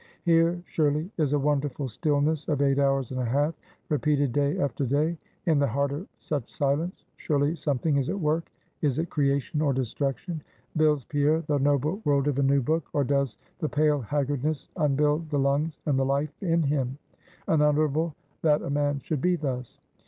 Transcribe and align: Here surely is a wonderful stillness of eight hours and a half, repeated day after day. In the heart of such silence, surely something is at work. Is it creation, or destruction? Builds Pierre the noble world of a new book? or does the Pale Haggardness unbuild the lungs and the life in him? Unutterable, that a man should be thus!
Here 0.23 0.59
surely 0.65 1.11
is 1.17 1.31
a 1.31 1.37
wonderful 1.37 1.87
stillness 1.87 2.47
of 2.47 2.59
eight 2.63 2.79
hours 2.79 3.11
and 3.11 3.19
a 3.19 3.25
half, 3.25 3.53
repeated 3.87 4.31
day 4.31 4.57
after 4.57 4.83
day. 4.83 5.15
In 5.45 5.59
the 5.59 5.67
heart 5.67 5.91
of 5.91 6.07
such 6.17 6.51
silence, 6.51 7.05
surely 7.17 7.55
something 7.55 7.97
is 7.97 8.09
at 8.09 8.19
work. 8.19 8.51
Is 8.81 8.97
it 8.97 9.11
creation, 9.11 9.61
or 9.61 9.73
destruction? 9.73 10.41
Builds 10.75 11.05
Pierre 11.05 11.41
the 11.45 11.59
noble 11.59 12.01
world 12.03 12.27
of 12.27 12.39
a 12.39 12.41
new 12.41 12.63
book? 12.63 12.87
or 12.93 13.03
does 13.03 13.37
the 13.59 13.69
Pale 13.69 14.01
Haggardness 14.01 14.69
unbuild 14.75 15.29
the 15.29 15.37
lungs 15.37 15.77
and 15.85 15.99
the 15.99 16.03
life 16.03 16.33
in 16.41 16.63
him? 16.63 16.97
Unutterable, 17.47 18.15
that 18.41 18.63
a 18.63 18.71
man 18.71 18.97
should 19.01 19.21
be 19.21 19.35
thus! 19.35 19.77